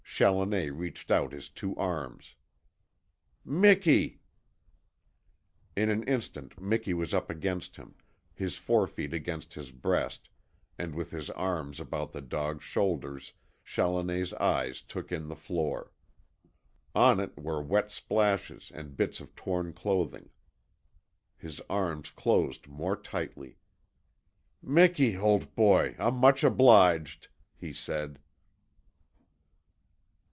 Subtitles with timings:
[0.21, 2.35] Challoner reached out his two arms.
[3.43, 4.21] "Miki!"
[5.75, 7.95] In an instant Miki was up against him,
[8.35, 10.29] his forefeet against his breast,
[10.77, 13.33] and with his arms about the dog's shoulders
[13.65, 15.91] Challoner's eyes took in the floor.
[16.93, 20.29] On it were wet splashes and bits of torn clothing.
[21.35, 23.57] His arms closed more tightly.
[24.61, 28.19] "Miki, old boy, I'm much obliged," he said.